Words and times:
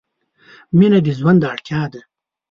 مینه 0.77 0.99
د 1.05 1.07
ژوند 1.17 1.41
اړتیا 1.51 1.81
ده. 1.93 2.01